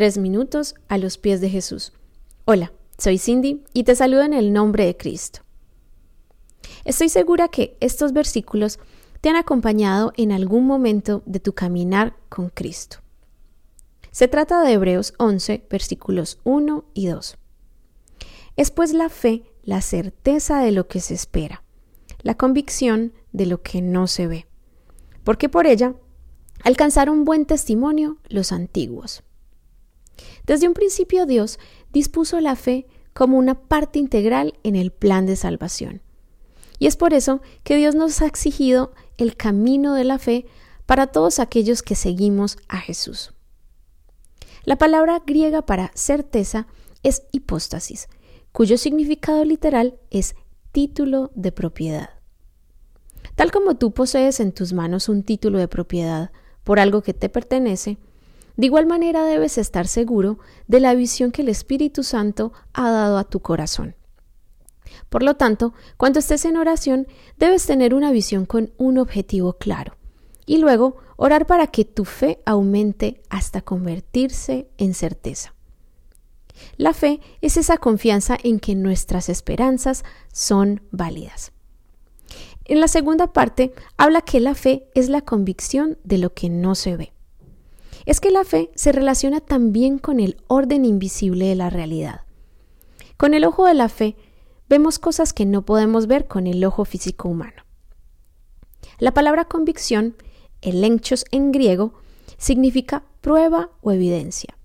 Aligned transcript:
Tres 0.00 0.16
minutos 0.16 0.76
a 0.88 0.96
los 0.96 1.18
pies 1.18 1.42
de 1.42 1.50
Jesús. 1.50 1.92
Hola, 2.46 2.72
soy 2.96 3.18
Cindy 3.18 3.64
y 3.74 3.84
te 3.84 3.94
saludo 3.94 4.22
en 4.22 4.32
el 4.32 4.50
nombre 4.50 4.86
de 4.86 4.96
Cristo. 4.96 5.40
Estoy 6.86 7.10
segura 7.10 7.48
que 7.48 7.76
estos 7.80 8.14
versículos 8.14 8.78
te 9.20 9.28
han 9.28 9.36
acompañado 9.36 10.14
en 10.16 10.32
algún 10.32 10.66
momento 10.66 11.22
de 11.26 11.38
tu 11.38 11.52
caminar 11.52 12.16
con 12.30 12.48
Cristo. 12.48 12.96
Se 14.10 14.26
trata 14.26 14.62
de 14.62 14.72
Hebreos 14.72 15.12
11, 15.18 15.66
versículos 15.68 16.38
1 16.44 16.82
y 16.94 17.08
2. 17.08 17.36
Es 18.56 18.70
pues 18.70 18.94
la 18.94 19.10
fe 19.10 19.42
la 19.64 19.82
certeza 19.82 20.62
de 20.62 20.72
lo 20.72 20.88
que 20.88 21.00
se 21.00 21.12
espera, 21.12 21.62
la 22.22 22.38
convicción 22.38 23.12
de 23.32 23.44
lo 23.44 23.60
que 23.60 23.82
no 23.82 24.06
se 24.06 24.26
ve, 24.26 24.46
porque 25.24 25.50
por 25.50 25.66
ella 25.66 25.94
alcanzaron 26.64 27.26
buen 27.26 27.44
testimonio 27.44 28.16
los 28.30 28.50
antiguos. 28.50 29.24
Desde 30.50 30.66
un 30.66 30.74
principio 30.74 31.26
Dios 31.26 31.60
dispuso 31.92 32.40
la 32.40 32.56
fe 32.56 32.88
como 33.12 33.38
una 33.38 33.54
parte 33.54 34.00
integral 34.00 34.58
en 34.64 34.74
el 34.74 34.90
plan 34.90 35.24
de 35.24 35.36
salvación. 35.36 36.02
Y 36.80 36.88
es 36.88 36.96
por 36.96 37.14
eso 37.14 37.40
que 37.62 37.76
Dios 37.76 37.94
nos 37.94 38.20
ha 38.20 38.26
exigido 38.26 38.92
el 39.16 39.36
camino 39.36 39.94
de 39.94 40.02
la 40.02 40.18
fe 40.18 40.46
para 40.86 41.06
todos 41.06 41.38
aquellos 41.38 41.84
que 41.84 41.94
seguimos 41.94 42.58
a 42.66 42.78
Jesús. 42.78 43.32
La 44.64 44.74
palabra 44.74 45.22
griega 45.24 45.62
para 45.62 45.92
certeza 45.94 46.66
es 47.04 47.22
hipóstasis, 47.30 48.08
cuyo 48.50 48.76
significado 48.76 49.44
literal 49.44 50.00
es 50.10 50.34
título 50.72 51.30
de 51.36 51.52
propiedad. 51.52 52.10
Tal 53.36 53.52
como 53.52 53.76
tú 53.76 53.92
posees 53.92 54.40
en 54.40 54.50
tus 54.50 54.72
manos 54.72 55.08
un 55.08 55.22
título 55.22 55.60
de 55.60 55.68
propiedad 55.68 56.32
por 56.64 56.80
algo 56.80 57.02
que 57.02 57.14
te 57.14 57.28
pertenece, 57.28 57.98
de 58.60 58.66
igual 58.66 58.84
manera 58.84 59.24
debes 59.24 59.56
estar 59.56 59.86
seguro 59.86 60.38
de 60.66 60.80
la 60.80 60.94
visión 60.94 61.32
que 61.32 61.40
el 61.40 61.48
Espíritu 61.48 62.02
Santo 62.02 62.52
ha 62.74 62.90
dado 62.90 63.16
a 63.16 63.24
tu 63.24 63.40
corazón. 63.40 63.96
Por 65.08 65.22
lo 65.22 65.36
tanto, 65.36 65.72
cuando 65.96 66.18
estés 66.18 66.44
en 66.44 66.58
oración, 66.58 67.06
debes 67.38 67.64
tener 67.64 67.94
una 67.94 68.12
visión 68.12 68.44
con 68.44 68.70
un 68.76 68.98
objetivo 68.98 69.54
claro 69.54 69.96
y 70.44 70.58
luego 70.58 70.98
orar 71.16 71.46
para 71.46 71.68
que 71.68 71.86
tu 71.86 72.04
fe 72.04 72.42
aumente 72.44 73.22
hasta 73.30 73.62
convertirse 73.62 74.68
en 74.76 74.92
certeza. 74.92 75.54
La 76.76 76.92
fe 76.92 77.20
es 77.40 77.56
esa 77.56 77.78
confianza 77.78 78.36
en 78.42 78.60
que 78.60 78.74
nuestras 78.74 79.30
esperanzas 79.30 80.04
son 80.34 80.82
válidas. 80.90 81.52
En 82.66 82.78
la 82.78 82.88
segunda 82.88 83.32
parte 83.32 83.72
habla 83.96 84.20
que 84.20 84.38
la 84.38 84.54
fe 84.54 84.90
es 84.94 85.08
la 85.08 85.22
convicción 85.22 85.96
de 86.04 86.18
lo 86.18 86.34
que 86.34 86.50
no 86.50 86.74
se 86.74 86.98
ve. 86.98 87.14
Es 88.10 88.20
que 88.20 88.30
la 88.30 88.44
fe 88.44 88.70
se 88.74 88.92
relaciona 88.92 89.40
también 89.40 89.98
con 89.98 90.18
el 90.18 90.36
orden 90.48 90.84
invisible 90.84 91.46
de 91.46 91.54
la 91.54 91.70
realidad. 91.70 92.22
Con 93.16 93.34
el 93.34 93.44
ojo 93.44 93.66
de 93.66 93.74
la 93.74 93.88
fe 93.88 94.16
vemos 94.68 94.98
cosas 94.98 95.32
que 95.32 95.46
no 95.46 95.62
podemos 95.62 96.06
ver 96.06 96.26
con 96.26 96.46
el 96.46 96.64
ojo 96.64 96.84
físico 96.84 97.28
humano. 97.28 97.62
La 98.98 99.14
palabra 99.14 99.44
convicción, 99.44 100.16
el 100.60 100.82
enchos 100.82 101.24
en 101.30 101.52
griego, 101.52 101.94
significa 102.36 103.04
prueba 103.20 103.70
o 103.80 103.92
evidencia 103.92 104.56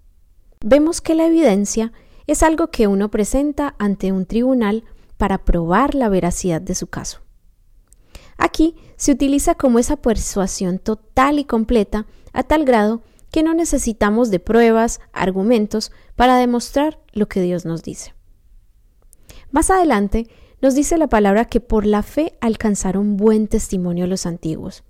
vemos 0.66 1.00
que 1.00 1.14
la 1.14 1.28
evidencia 1.28 1.94
es 2.26 2.42
algo 2.42 2.72
que 2.72 2.88
uno 2.88 3.12
presenta 3.12 3.76
ante 3.78 4.12
un 4.12 4.26
tribunal 4.26 4.84
para 5.18 5.46
probar 5.46 5.94
la 5.94 6.10
veracidad 6.10 6.60
de 6.60 6.74
su 6.74 6.88
caso. 6.88 7.20
Aquí 8.38 8.76
se 8.98 9.12
utiliza 9.12 9.54
como 9.54 9.78
esa 9.78 9.96
persuasión 9.96 10.80
total 10.80 11.38
y 11.38 11.46
completa 11.46 12.08
a 12.34 12.42
tal 12.42 12.66
grado 12.66 13.04
que 13.32 13.44
no 13.44 13.54
necesitamos 13.54 14.32
de 14.32 14.40
pruebas, 14.40 15.00
argumentos 15.14 15.92
para 16.16 16.38
demostrar 16.38 17.00
lo 17.12 17.28
que 17.28 17.42
Dios 17.42 17.66
nos 17.66 17.84
dice. 17.84 18.14
Más 19.52 19.70
adelante 19.70 20.28
nos 20.62 20.76
dice 20.76 20.98
la 20.98 21.08
palabra 21.08 21.46
que 21.46 21.60
por 21.60 21.86
la 21.86 22.04
fe 22.04 22.38
alcanzaron 22.42 23.18
buen 23.18 23.48
testimonio 23.48 24.08
los 24.08 24.26
antiguos. 24.26 24.84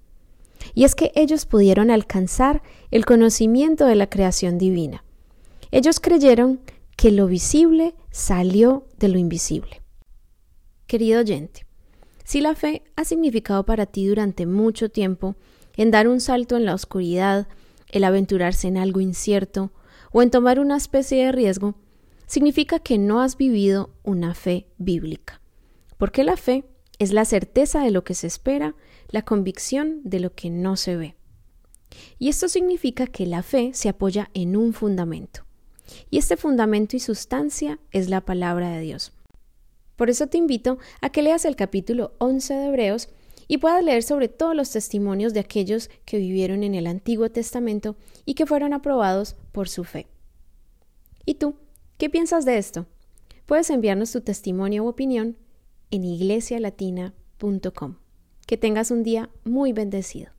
Y 0.73 0.83
es 0.83 0.95
que 0.95 1.11
ellos 1.15 1.45
pudieron 1.45 1.91
alcanzar 1.91 2.63
el 2.91 3.05
conocimiento 3.05 3.85
de 3.85 3.95
la 3.95 4.09
creación 4.09 4.57
divina. 4.57 5.03
Ellos 5.71 5.99
creyeron 5.99 6.61
que 6.95 7.11
lo 7.11 7.27
visible 7.27 7.95
salió 8.11 8.87
de 8.97 9.09
lo 9.09 9.17
invisible. 9.17 9.81
Querido 10.87 11.19
oyente, 11.19 11.65
si 12.23 12.41
la 12.41 12.55
fe 12.55 12.83
ha 12.95 13.05
significado 13.05 13.65
para 13.65 13.85
ti 13.85 14.07
durante 14.07 14.45
mucho 14.45 14.89
tiempo 14.89 15.35
en 15.75 15.91
dar 15.91 16.07
un 16.07 16.21
salto 16.21 16.57
en 16.57 16.65
la 16.65 16.73
oscuridad, 16.73 17.47
el 17.97 18.03
aventurarse 18.03 18.67
en 18.67 18.77
algo 18.77 18.99
incierto 18.99 19.71
o 20.11 20.21
en 20.21 20.31
tomar 20.31 20.59
una 20.59 20.77
especie 20.77 21.25
de 21.25 21.31
riesgo, 21.31 21.75
significa 22.25 22.79
que 22.79 22.97
no 22.97 23.21
has 23.21 23.37
vivido 23.37 23.91
una 24.03 24.33
fe 24.33 24.67
bíblica. 24.77 25.41
Porque 25.97 26.23
la 26.23 26.37
fe 26.37 26.65
es 26.99 27.13
la 27.13 27.25
certeza 27.25 27.81
de 27.81 27.91
lo 27.91 28.03
que 28.03 28.13
se 28.13 28.27
espera, 28.27 28.75
la 29.09 29.23
convicción 29.23 30.01
de 30.03 30.19
lo 30.19 30.33
que 30.33 30.49
no 30.49 30.75
se 30.75 30.95
ve. 30.95 31.15
Y 32.19 32.29
esto 32.29 32.49
significa 32.49 33.07
que 33.07 33.25
la 33.25 33.43
fe 33.43 33.71
se 33.73 33.89
apoya 33.89 34.29
en 34.33 34.57
un 34.57 34.73
fundamento. 34.73 35.45
Y 36.09 36.17
este 36.17 36.35
fundamento 36.35 36.95
y 36.95 36.99
sustancia 36.99 37.79
es 37.91 38.09
la 38.09 38.21
palabra 38.21 38.71
de 38.71 38.81
Dios. 38.81 39.13
Por 39.95 40.09
eso 40.09 40.27
te 40.27 40.37
invito 40.37 40.77
a 40.99 41.09
que 41.09 41.21
leas 41.21 41.45
el 41.45 41.55
capítulo 41.55 42.13
11 42.17 42.53
de 42.53 42.65
Hebreos 42.65 43.09
y 43.47 43.57
puedas 43.57 43.83
leer 43.83 44.03
sobre 44.03 44.27
todos 44.27 44.55
los 44.55 44.71
testimonios 44.71 45.33
de 45.33 45.39
aquellos 45.39 45.89
que 46.05 46.17
vivieron 46.17 46.63
en 46.63 46.75
el 46.75 46.87
Antiguo 46.87 47.29
Testamento 47.29 47.95
y 48.25 48.33
que 48.33 48.45
fueron 48.45 48.73
aprobados 48.73 49.35
por 49.51 49.69
su 49.69 49.83
fe. 49.83 50.07
¿Y 51.25 51.35
tú? 51.35 51.55
¿Qué 51.97 52.09
piensas 52.09 52.45
de 52.45 52.57
esto? 52.57 52.87
Puedes 53.45 53.69
enviarnos 53.69 54.11
tu 54.11 54.21
testimonio 54.21 54.83
u 54.83 54.87
opinión 54.87 55.37
en 55.91 56.03
iglesialatina.com. 56.03 57.95
Que 58.47 58.57
tengas 58.57 58.91
un 58.91 59.03
día 59.03 59.29
muy 59.43 59.73
bendecido. 59.73 60.34